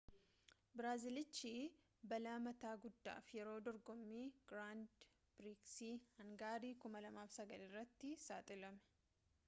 biraazilichi 0.79 1.49
balaa 2.13 2.37
mataa 2.45 2.71
guddaaf 2.85 3.27
yeroo 3.37 3.59
dorgoommii 3.67 4.23
giraand 4.51 5.05
piriksii 5.41 5.91
hangarii 6.21 6.71
2009 6.87 7.57
irratti 7.67 8.15
saaxilame 8.29 8.89